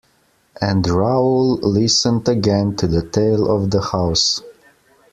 And 0.59 0.87
Raoul 0.87 1.57
listened 1.57 2.27
again 2.27 2.75
to 2.77 2.87
the 2.87 3.03
tale 3.07 3.55
of 3.55 3.69
the 3.69 3.81
house. 3.81 4.41